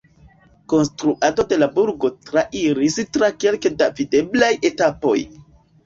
Konstruado 0.71 1.45
de 1.51 1.59
la 1.59 1.67
burgo 1.77 2.11
trairis 2.31 2.99
tra 3.19 3.33
kelke 3.45 3.75
da 3.85 3.93
videblaj 4.03 4.53
etapoj. 4.73 5.19